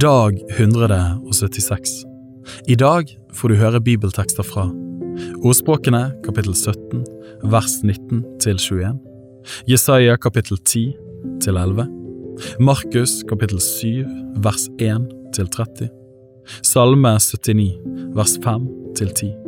[0.00, 2.04] Dag 176.
[2.68, 4.66] I dag får du høre bibeltekster fra
[5.40, 7.00] Ordspråkene kapittel 17
[7.48, 8.98] vers 19 til 21.
[9.70, 10.84] Jesaja kapittel 10
[11.40, 11.88] til 11.
[12.60, 14.04] Markus kapittel 7
[14.44, 15.88] vers 1 til 30.
[16.60, 17.80] Salme 79
[18.20, 18.68] vers 5
[19.00, 19.45] til 10.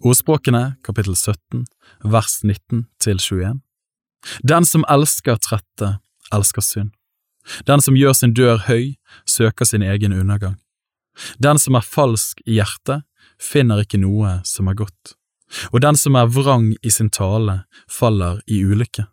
[0.00, 1.64] Ordspråkene kapittel 17
[2.04, 3.60] vers 19 til 21.
[4.42, 5.98] Den som elsker trette,
[6.34, 6.90] elsker synd.
[7.66, 10.58] Den som gjør sin dør høy, søker sin egen undergang.
[11.38, 13.04] Den som er falsk i hjertet,
[13.40, 15.14] finner ikke noe som er godt,
[15.72, 19.06] og den som er vrang i sin tale, faller i ulykke.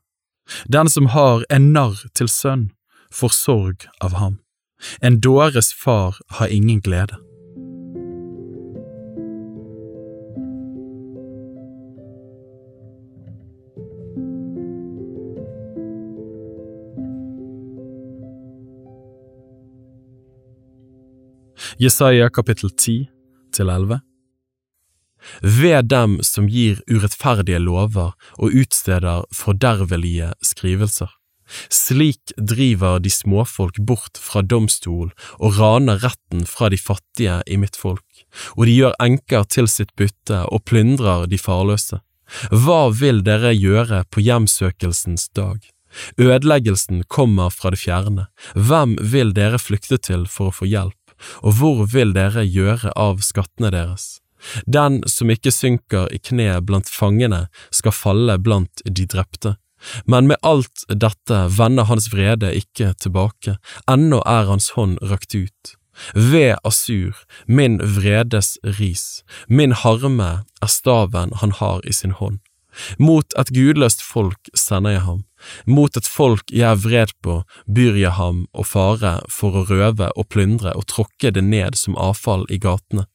[0.69, 2.71] Den som har en narr til sønn,
[3.13, 4.39] får sorg av ham.
[5.01, 7.15] En dåres far har ingen glede.
[21.75, 23.09] Jesaja kapittel 10
[23.51, 23.97] til 11.
[25.43, 31.11] Ved dem som gir urettferdige lover og utsteder fordervelige skrivelser.
[31.67, 37.75] Slik driver de småfolk bort fra domstol og raner retten fra de fattige i mitt
[37.75, 38.23] folk,
[38.55, 41.99] og de gjør enker til sitt bytte og plyndrer de farløse.
[42.55, 45.59] Hva vil dere gjøre på hjemsøkelsens dag?
[46.15, 48.29] Ødeleggelsen kommer fra det fjerne.
[48.55, 51.04] Hvem vil dere flykte til for å få hjelp?
[51.41, 54.19] Og hvor vil dere gjøre av skattene deres?
[54.69, 59.55] Den som ikke synker i kne blant fangene, skal falle blant de drepte.
[60.05, 63.57] Men med alt dette vender hans vrede ikke tilbake,
[63.91, 65.75] ennå er hans hånd rakt ut.
[66.13, 67.15] Ved Asur,
[67.47, 72.41] min vredes ris, min harme er staven han har i sin hånd.
[72.99, 75.21] Mot et gudløst folk sender jeg ham,
[75.65, 80.11] mot et folk jeg er vred på, byr jeg ham å fare for å røve
[80.15, 83.07] og plyndre og tråkke det ned som avfall i gatene.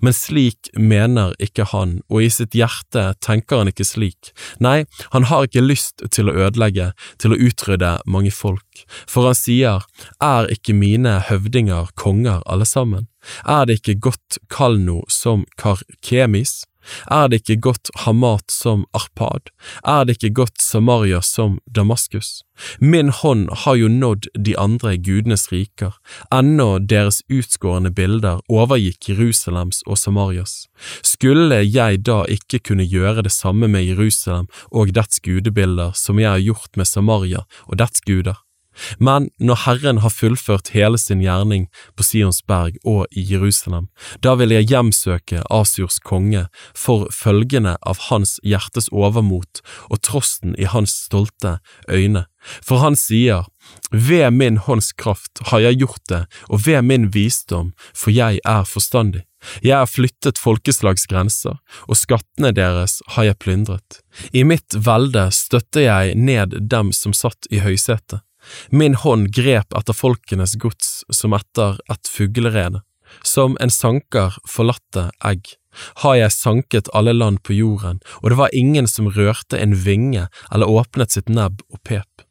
[0.00, 4.30] Men slik mener ikke han, og i sitt hjerte tenker han ikke slik.
[4.62, 9.36] Nei, han har ikke lyst til å ødelegge, til å utrydde mange folk, for han
[9.38, 9.84] sier,
[10.22, 13.10] er ikke mine høvdinger konger alle sammen?
[13.42, 16.62] Er det ikke godt Kalno som Karkemis?
[17.10, 19.50] Er det ikke godt Hamat som Arpad?
[19.84, 22.42] Er det ikke godt Samaria som Damaskus?
[22.78, 25.92] Min hånd har jo nådd de andre gudenes riker,
[26.32, 30.66] ennå deres utskårne bilder overgikk Jerusalems og Samarias.
[31.04, 36.30] Skulle jeg da ikke kunne gjøre det samme med Jerusalem og dets gudebilder som jeg
[36.30, 38.45] har gjort med Samaria og dets guder?
[38.98, 41.66] Men når Herren har fullført hele sin gjerning
[41.96, 43.88] på Sions berg og i Jerusalem,
[44.22, 50.68] da vil jeg hjemsøke Asiors konge for følgene av hans hjertes overmot og trosten i
[50.70, 51.58] hans stolte
[51.90, 52.26] øyne.
[52.62, 53.46] For han sier,
[53.90, 58.68] ved min hånds kraft har jeg gjort det, og ved min visdom, for jeg er
[58.68, 59.24] forstandig.
[59.62, 64.00] Jeg har flyttet folkeslags grenser, og skattene deres har jeg plyndret.
[64.32, 68.25] I mitt velde støtter jeg ned dem som satt i høysetet.
[68.70, 72.82] Min hånd grep etter folkenes gods som etter et fuglerede.
[73.22, 75.54] Som en sanker forlatte egg
[76.02, 80.28] har jeg sanket alle land på jorden, og det var ingen som rørte en vinge
[80.52, 82.24] eller åpnet sitt nebb og pep.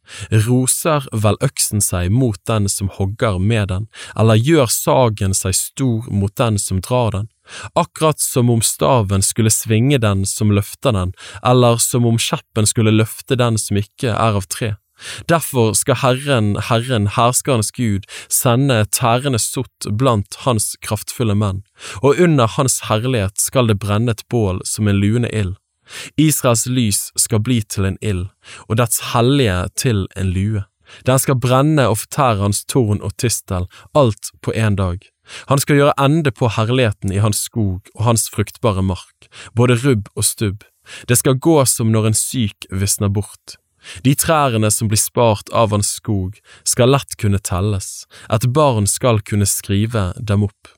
[0.45, 3.87] Roser vel øksen seg mot den som hogger med den,
[4.17, 7.29] eller gjør sagen seg stor mot den som drar den?
[7.77, 11.13] Akkurat som om staven skulle svinge den som løfter den,
[11.45, 14.75] eller som om kjeppen skulle løfte den som ikke er av tre.
[15.27, 21.63] Derfor skal Herren, Herren, herskernes Gud, sende tærende sott blant hans kraftfulle menn,
[22.01, 25.55] og under hans herlighet skal det brenne et bål som en luende ild.
[26.17, 28.29] Israels lys skal bli til en ild,
[28.69, 30.63] og dets hellige til en lue.
[31.05, 33.67] Den skal brenne og fortære hans torn og tistel,
[33.97, 35.01] alt på én dag.
[35.49, 40.09] Han skal gjøre ende på herligheten i hans skog og hans fruktbare mark, både rubb
[40.15, 40.63] og stubb.
[41.09, 43.57] Det skal gå som når en syk visner bort.
[44.03, 49.21] De trærne som blir spart av hans skog, skal lett kunne telles, et barn skal
[49.21, 50.71] kunne skrive dem opp.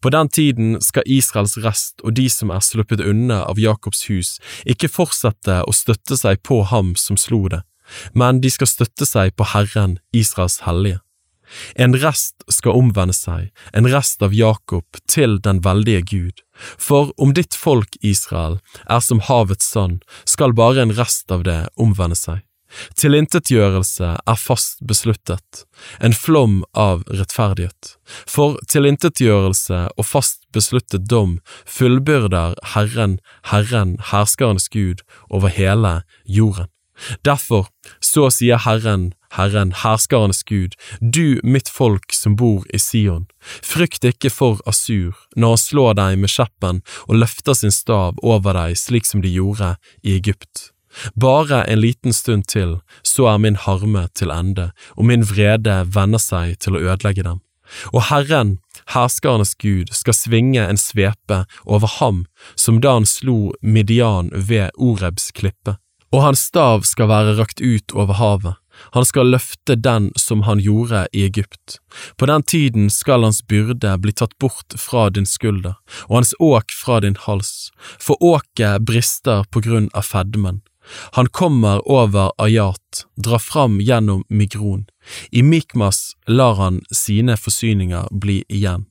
[0.00, 4.36] På den tiden skal Israels rest og de som er sluppet unna av Jakobs hus,
[4.68, 7.62] ikke fortsette å støtte seg på ham som slo det,
[8.14, 11.00] men de skal støtte seg på Herren, Israels hellige.
[11.76, 16.44] En rest skal omvende seg, en rest av Jakob, til den veldige Gud.
[16.78, 21.66] For om ditt folk Israel er som havets sand, skal bare en rest av det
[21.76, 22.42] omvende seg.
[22.96, 25.64] Tilintetgjørelse er fast besluttet,
[26.00, 27.96] en flom av rettferdighet.
[28.28, 31.38] For tilintetgjørelse og fast besluttet dom
[31.68, 33.18] fullbyrder Herren,
[33.52, 36.70] Herren, herskerens Gud, over hele jorden.
[37.24, 37.66] Derfor,
[38.12, 43.26] så sier Herren, Herren, herskernes Gud, du mitt folk som bor i Sion,
[43.64, 48.58] frykt ikke for Asur når han slår deg med kjeppen og løfter sin stav over
[48.58, 50.68] deg slik som de gjorde i Egypt.
[51.16, 56.20] Bare en liten stund til, så er min harme til ende, og min vrede vender
[56.20, 57.40] seg til å ødelegge dem.
[57.96, 58.58] Og Herren,
[58.92, 62.26] herskernes Gud, skal svinge en svepe over ham
[62.60, 65.78] som da han slo Midian ved Orebs klippe
[66.12, 68.58] og hans stav skal være rakt ut over havet,
[68.96, 71.78] han skal løfte den som han gjorde i Egypt.
[72.16, 75.76] På den tiden skal hans byrde bli tatt bort fra din skulder,
[76.08, 77.70] og hans åk fra din hals,
[78.00, 80.62] for åket brister på grunn av fedmen.
[81.14, 84.86] Han kommer over Ayat, drar fram gjennom Migron.
[85.30, 88.88] I Mikmas lar han sine forsyninger bli igjen.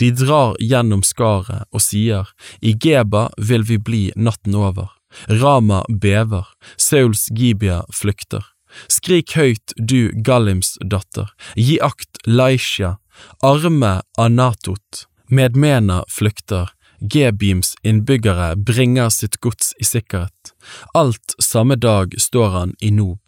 [0.00, 2.30] De drar gjennom skaret og sier,
[2.62, 4.93] i Geba vil vi bli natten over.
[5.28, 6.46] Rama bever,
[6.76, 8.44] Sauls Gibia flykter.
[8.90, 12.96] Skrik høyt, du Gallims datter, gi akt Laisha,
[13.42, 20.54] arme Anatot, Medmena flykter, Gebims innbyggere bringer sitt gods i sikkerhet.
[20.94, 23.20] Alt samme dag står han i Nob.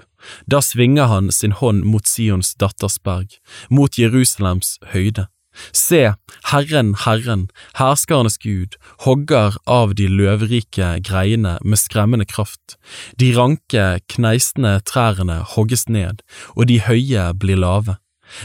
[0.46, 3.36] Da svinger han sin hånd mot Sions dattersberg,
[3.68, 5.28] mot Jerusalems høyde.
[5.72, 6.14] Se,
[6.50, 7.48] Herren, Herren,
[7.78, 12.76] herskernes Gud, hogger av de løvrike greiene med skremmende kraft.
[13.20, 16.22] De ranke, kneisende trærne hogges ned,
[16.56, 17.98] og de høye blir lave.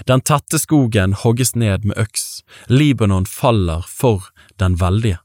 [0.08, 4.30] Den tette skogen hogges ned med øks, Libanon faller for
[4.62, 5.20] den veldige.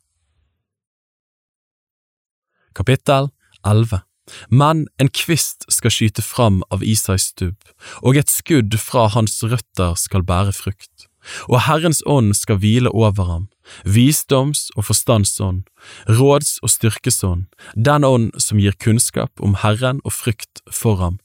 [2.76, 3.30] Kapittel
[3.64, 4.02] 11
[4.50, 7.60] men en kvist skal skyte fram av Isais stubb,
[8.02, 11.06] og et skudd fra hans røtter skal bære frukt
[11.49, 13.46] og Herrens ånd skal hvile over ham,
[13.84, 15.64] visdoms- og forstandsånd,
[16.08, 21.19] råds- og styrkesånd, den ånd som gir kunnskap om Herren og frykt for ham.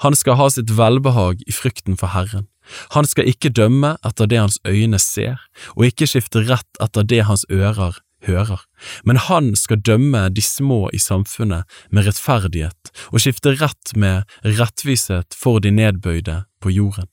[0.00, 2.48] Han skal ha sitt velbehag i frykten for Herren.
[2.96, 5.38] Han skal ikke dømme etter det hans øyne ser,
[5.76, 8.62] og ikke skifte rett etter det hans ører hører,
[9.04, 15.36] men han skal dømme de små i samfunnet med rettferdighet og skifte rett med rettvishet
[15.36, 17.08] for de nedbøyde på jorden.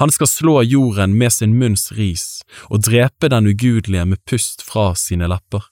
[0.00, 4.92] Han skal slå jorden med sin munns ris og drepe den ugudelige med pust fra
[4.98, 5.64] sine lepper.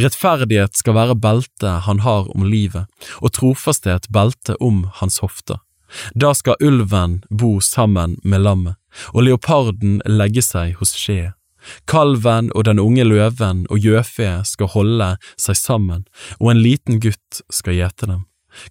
[0.00, 2.86] Rettferdighet skal være beltet han har om livet,
[3.20, 5.60] og trofasthet beltet om hans hofter.
[6.14, 8.76] Da skal ulven bo sammen med lammet,
[9.12, 11.34] og leoparden legge seg hos skje.
[11.90, 15.10] Kalven og den unge løven og gjøfe skal holde
[15.40, 16.06] seg sammen,
[16.40, 18.24] og en liten gutt skal gjete dem.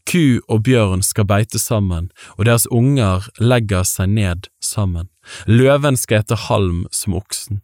[0.10, 5.10] Ku og bjørn skal beite sammen, og deres unger legger seg ned sammen.
[5.46, 7.62] Løven skal ete halm som oksen.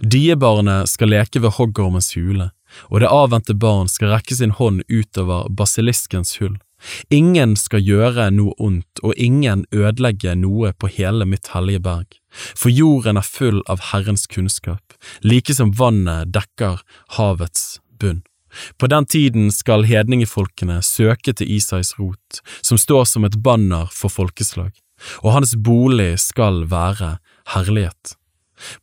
[0.00, 2.50] Diebarnet skal leke ved hoggormens hule,
[2.88, 6.56] og det avvente barn skal rekke sin hånd utover basiliskens hull.
[7.12, 12.72] Ingen skal gjøre noe ondt, og ingen ødelegge noe på hele mitt hellige berg, for
[12.72, 16.80] jorden er full av Herrens kunnskap, like som vannet dekker
[17.18, 18.22] havets bunn.
[18.78, 24.12] På den tiden skal hedningefolkene søke til Isais rot, som står som et banner for
[24.12, 24.72] folkeslag,
[25.24, 27.18] og hans bolig skal være
[27.54, 28.16] herlighet.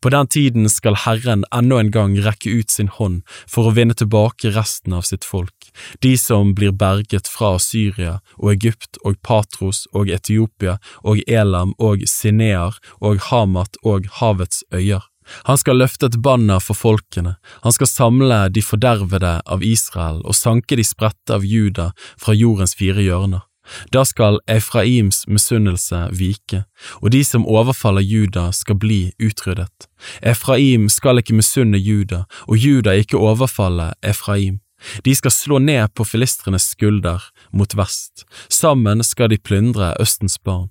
[0.02, 3.98] På den tiden skal Herren enda en gang rekke ut sin hånd for å vinne
[3.98, 5.70] tilbake resten av sitt folk,
[6.02, 12.08] de som blir berget fra Syria og Egypt og Patros og Etiopia og Elam og
[12.10, 15.06] Sinear og Hamat og havets øyer.
[15.50, 20.38] Han skal løfte et banner for folkene, han skal samle de fordervede av Israel og
[20.38, 23.44] sanke de spredte av Juda fra jordens fire hjørner.
[23.92, 26.64] Da skal Efraims misunnelse vike,
[27.02, 29.90] og de som overfaller Juda skal bli utryddet.
[30.22, 34.62] Efraim skal ikke misunne Juda, og Juda ikke overfalle Efraim.
[35.04, 40.70] De skal slå ned på filistrenes skulder mot vest, sammen skal de plyndre Østens barn.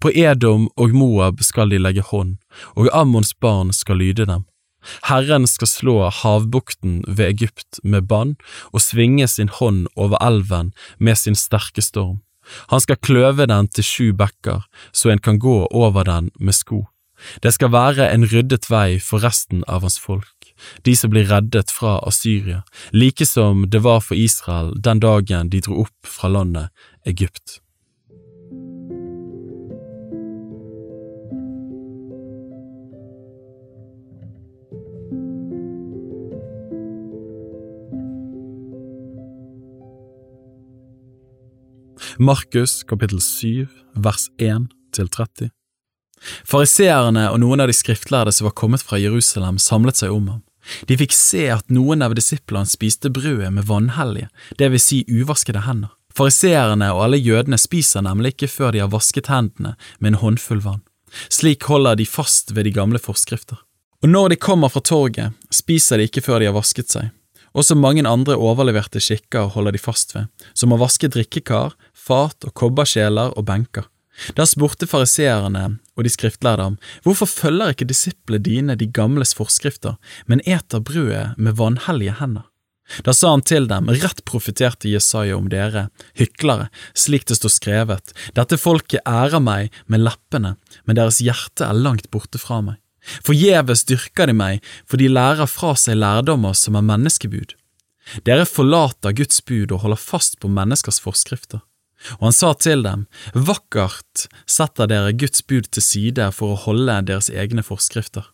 [0.00, 2.36] På Edom og Moab skal de legge hånd,
[2.76, 4.44] og Ammons barn skal lyde dem.
[5.08, 8.34] Herren skal slå havbukten ved Egypt med bann
[8.72, 12.20] og svinge sin hånd over elven med sin sterke storm.
[12.68, 16.84] Han skal kløve den til sju bekker, så en kan gå over den med sko.
[17.40, 20.52] Det skal være en ryddet vei for resten av hans folk,
[20.84, 22.62] de som blir reddet fra Asyria,
[22.92, 26.68] like som det var for Israel den dagen de dro opp fra landet
[27.08, 27.63] Egypt.
[42.18, 45.48] Markus kapittel 7 vers 1 til 30
[46.46, 50.42] Fariseerne og noen av de skriftlærde som var kommet fra Jerusalem, samlet seg om ham.
[50.86, 54.30] De fikk se at noen av disiplene spiste brødet med vannhellige,
[54.62, 55.90] det vil si uvaskede hender.
[56.14, 60.62] Fariseerne og alle jødene spiser nemlig ikke før de har vasket hendene med en håndfull
[60.62, 60.84] vann.
[61.26, 63.58] Slik holder de fast ved de gamle forskrifter.
[64.06, 67.10] Og når de kommer fra torget, spiser de ikke før de har vasket seg.
[67.54, 72.54] Også mange andre overleverte skikker holder de fast ved, som å vaske drikkekar, fat og
[72.58, 73.86] kobberkjeler og benker.
[74.38, 79.96] Der spurte fariseerne og de skriftlærde ham, hvorfor følger ikke disiplene dine de gamles forskrifter,
[80.26, 82.46] men eter brødet med vanhellige hender?
[83.06, 88.12] Da sa han til dem, rett profeterte Jesaja om dere, hyklere, slik det står skrevet,
[88.36, 92.83] dette folket ærer meg med leppene, men deres hjerte er langt borte fra meg.
[93.26, 97.54] Forgjeves dyrker de meg, for de lærer fra seg lærdommer som er menneskebud.
[98.24, 101.62] Dere forlater Guds bud og holder fast på menneskers forskrifter.
[102.18, 107.00] Og han sa til dem, Vakkert setter dere Guds bud til side for å holde
[107.08, 108.26] deres egne forskrifter.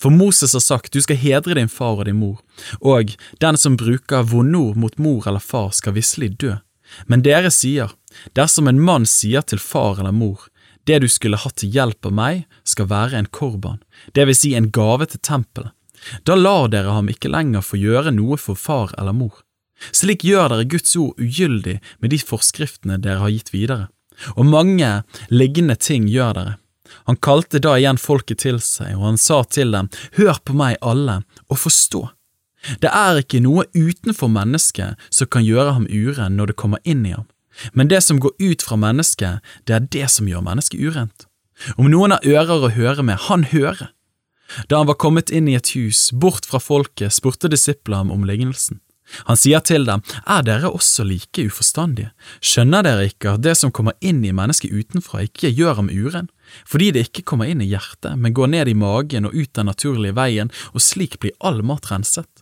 [0.00, 2.38] For Moses har sagt, du skal hedre din far og din mor,
[2.80, 6.54] og den som bruker vondord mot mor eller far skal visselig dø.
[7.10, 7.92] Men dere sier,
[8.38, 10.46] dersom en mann sier til far eller mor,
[10.86, 13.82] det du skulle hatt til hjelp av meg, skal være en korban,
[14.14, 15.72] det vil si en gave til tempelet.
[16.28, 19.42] Da lar dere ham ikke lenger få gjøre noe for far eller mor.
[19.92, 23.88] Slik gjør dere Guds ord ugyldig med de forskriftene dere har gitt videre,
[24.36, 25.02] og mange
[25.32, 26.54] liggende ting gjør dere.
[27.10, 30.78] Han kalte da igjen folket til seg, og han sa til dem, Hør på meg
[30.80, 32.06] alle, og forstå.
[32.82, 37.04] Det er ikke noe utenfor mennesket som kan gjøre ham uren når det kommer inn
[37.06, 37.26] i ham,
[37.72, 41.26] men det som går ut fra mennesket, det er det som gjør mennesket urent.
[41.76, 43.92] Om noen har ører å høre med, han hører.
[44.70, 48.80] Da han var kommet inn i et hus, bort fra folket, spurte disiplene om lignelsen.
[49.30, 52.10] Han sier til dem, Er dere også like uforstandige?
[52.42, 56.30] Skjønner dere ikke at det som kommer inn i mennesket utenfra, ikke gjør ham uren?
[56.66, 59.70] Fordi det ikke kommer inn i hjertet, men går ned i magen og ut den
[59.70, 62.35] naturlige veien, og slik blir all mat renset.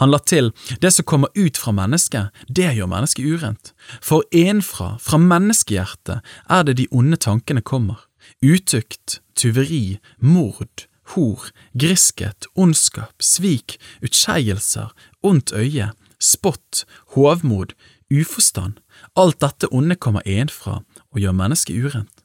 [0.00, 4.96] Han la til, det som kommer ut fra mennesket, det gjør mennesket urent, for innenfra,
[5.02, 8.06] fra menneskehjertet, er det de onde tankene kommer,
[8.42, 11.48] utukt, tyveri, mord, hor,
[11.78, 15.90] griskhet, ondskap, svik, utskeielser, ondt øye,
[16.22, 16.84] spott,
[17.16, 17.74] hovmod,
[18.12, 18.78] uforstand,
[19.16, 22.22] alt dette onde kommer innenfra og gjør mennesket urent.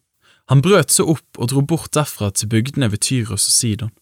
[0.48, 3.96] Han brøt så opp og dro bort derfra til bygdene ved Tyros og Sidon.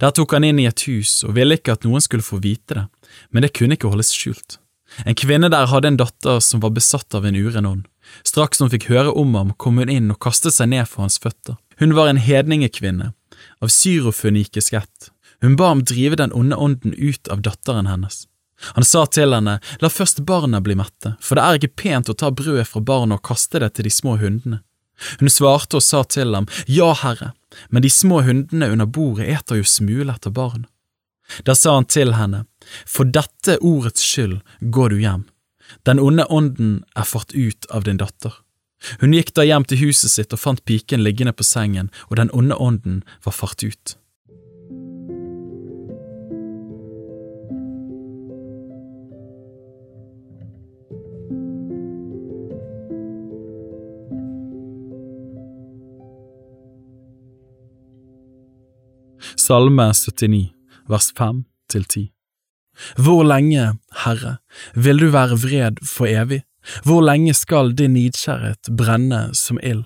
[0.00, 2.76] Der tok han inn i et hus og ville ikke at noen skulle få vite
[2.78, 2.84] det,
[3.30, 4.58] men det kunne ikke holdes skjult.
[5.04, 7.84] En kvinne der hadde en datter som var besatt av en uren ånd.
[8.22, 11.18] Straks hun fikk høre om ham, kom hun inn og kastet seg ned for hans
[11.20, 11.56] føtter.
[11.80, 13.10] Hun var en hedningekvinne,
[13.60, 15.10] av syrofønikisk ett.
[15.42, 18.24] Hun ba ham drive den onde ånden ut av datteren hennes.
[18.78, 22.16] Han sa til henne, la først barna bli mette, for det er ikke pent å
[22.16, 24.62] ta brødet fra barna og kaste det til de små hundene.
[25.18, 27.32] Hun svarte og sa til ham, ja, herre,
[27.68, 30.66] men de små hundene under bordet eter jo smule etter barn.
[31.44, 32.44] Da sa han til henne,
[32.86, 34.40] for dette ordets skyld
[34.74, 35.24] går du hjem,
[35.88, 38.34] den onde ånden er fart ut av din datter.
[39.00, 42.32] Hun gikk da hjem til huset sitt og fant piken liggende på sengen, og den
[42.36, 43.96] onde ånden var fart ut.
[59.44, 60.52] Salme 79,
[60.88, 62.02] vers 5 til 10
[62.96, 63.64] Hvor lenge,
[64.04, 64.36] Herre,
[64.74, 66.44] vil du være vred for evig?
[66.84, 69.84] Hvor lenge skal din nidkjærhet brenne som ild?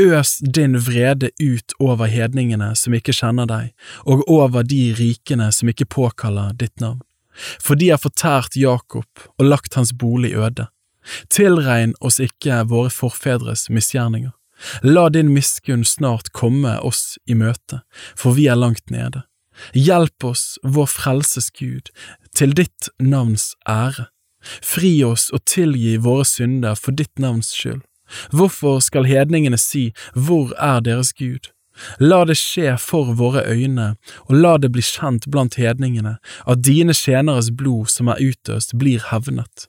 [0.00, 3.70] Øs din vrede ut over hedningene som ikke kjenner deg,
[4.02, 6.98] og over de rikene som ikke påkaller ditt navn.
[7.62, 10.66] For de har fortært Jakob og lagt hans bolig øde.
[11.30, 14.34] Tilregn oss ikke våre forfedres misgjerninger.
[14.82, 17.82] La din miskunn snart komme oss i møte,
[18.16, 19.24] for vi er langt nede.
[19.74, 21.90] Hjelp oss, vår frelses Gud,
[22.34, 24.08] til ditt navns ære.
[24.62, 27.82] Fri oss og tilgi våre synder for ditt navns skyld.
[28.32, 31.50] Hvorfor skal hedningene si Hvor er deres Gud?
[32.00, 33.94] La det skje for våre øyne,
[34.26, 39.04] og la det bli kjent blant hedningene, at dine tjeneres blod som er utøst, blir
[39.12, 39.68] hevnet.